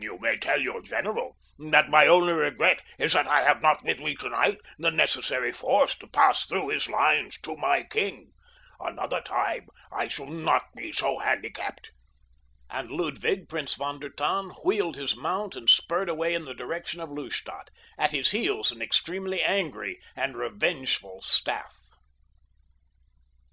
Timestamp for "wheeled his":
14.64-15.14